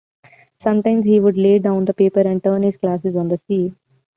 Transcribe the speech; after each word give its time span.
Sometimes 0.63 1.05
he 1.05 1.19
would 1.19 1.37
lay 1.37 1.59
down 1.59 1.85
the 1.85 1.93
paper 1.93 2.21
and 2.21 2.43
turn 2.43 2.63
his 2.63 2.75
glasses 2.75 3.15
on 3.15 3.27
the 3.27 3.39
sea. 3.47 3.75